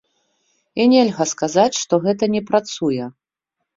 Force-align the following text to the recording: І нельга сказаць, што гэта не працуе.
І 0.83 0.87
нельга 0.93 1.23
сказаць, 1.33 1.79
што 1.81 1.93
гэта 2.07 2.23
не 2.37 2.41
працуе. 2.51 3.03